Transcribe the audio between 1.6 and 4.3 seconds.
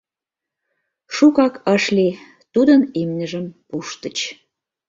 ыш лий— тудын имньыжым пуштыч.